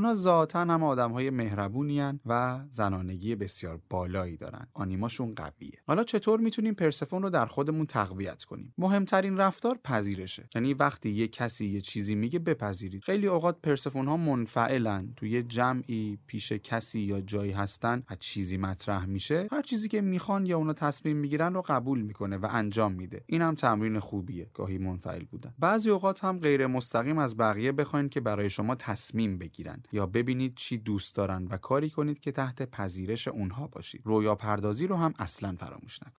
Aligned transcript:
اونا 0.00 0.14
ذاتا 0.14 0.60
هم 0.60 0.82
آدمهای 0.82 1.30
مهربونیان 1.30 2.20
و 2.26 2.60
زنانگی 2.70 3.34
بسیار 3.34 3.80
بالایی 3.90 4.36
دارن. 4.36 4.66
آنیماشون 4.74 5.34
قویه. 5.34 5.72
حالا 5.86 6.04
چطور 6.04 6.40
می‌تونیم 6.40 6.74
پرسفون 6.74 7.22
رو 7.22 7.30
در 7.30 7.46
خودمون 7.46 7.86
تقویت 7.86 8.44
کنیم؟ 8.44 8.74
مهمترین 8.78 9.36
رفتار 9.36 9.78
پذیرشه. 9.84 10.48
یعنی 10.54 10.74
وقتی 10.74 11.10
یه 11.10 11.28
کسی 11.28 11.66
یه 11.66 11.80
چیزی 11.80 12.14
میگه 12.14 12.38
بپذیرید. 12.38 13.04
خیلی 13.04 13.26
اوقات 13.26 13.60
پرسفون 13.62 14.08
ها 14.08 14.16
منفعلن 14.16 15.12
توی 15.16 15.42
جمعی 15.42 16.18
پیش 16.26 16.52
کسی 16.52 17.00
یا 17.00 17.20
جایی 17.20 17.52
هستن 17.52 18.02
و 18.10 18.16
چیزی 18.20 18.56
مطرح 18.56 19.06
میشه 19.06 19.48
هر 19.52 19.62
چیزی 19.62 19.88
که 19.88 20.00
می‌خوان 20.00 20.46
یا 20.46 20.56
اونا 20.56 20.72
تصمیم 20.72 21.16
می‌گیرن 21.16 21.54
رو 21.54 21.62
قبول 21.62 22.00
می‌کنه 22.00 22.36
و 22.36 22.48
انجام 22.50 22.92
میده. 22.92 23.24
این 23.26 23.42
هم 23.42 23.54
تمرین 23.54 23.98
خوبیه. 23.98 24.50
گاهی 24.54 24.78
منفعل 24.78 25.24
بودن. 25.24 25.54
بعضی 25.58 25.90
اوقات 25.90 26.24
هم 26.24 26.38
غیر 26.38 26.66
مستقیم 26.66 27.18
از 27.18 27.36
بقیه 27.36 27.72
بخواین 27.72 28.08
که 28.08 28.20
برای 28.20 28.50
شما 28.50 28.74
تصمیم 28.74 29.38
بگیرن. 29.38 29.82
یا 29.92 30.06
ببینید 30.06 30.54
چی 30.56 30.78
دوست 30.78 31.14
دارن 31.16 31.46
و 31.46 31.56
کاری 31.56 31.90
کنید 31.90 32.18
که 32.18 32.32
تحت 32.32 32.70
پذیرش 32.70 33.28
اونها 33.28 33.66
باشید. 33.66 34.02
رویا 34.04 34.34
پردازی 34.34 34.86
رو 34.86 34.96
هم 34.96 35.14
اصلا 35.18 35.56
فراموش 35.58 36.02
نکنید. 36.02 36.08